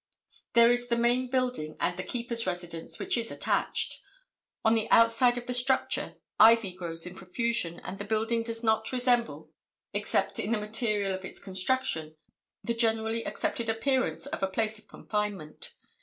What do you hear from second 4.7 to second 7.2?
the outside of the structure ivy grows in